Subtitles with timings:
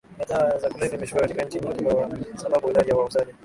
[0.19, 2.07] ya dawa za kulevya imeshuka katika nchi nyingi kwa
[2.37, 3.31] sababu idadi ya wauzaji